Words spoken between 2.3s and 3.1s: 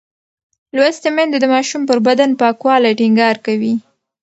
پاکوالی